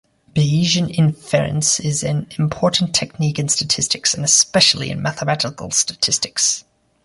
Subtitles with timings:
[0.33, 6.63] Bayesian inference is an important technique in statistics, and especially in mathematical statistics.